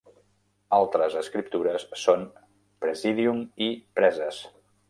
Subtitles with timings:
[0.77, 2.25] Altres escriptures són
[2.87, 4.43] "presidium" i "preses".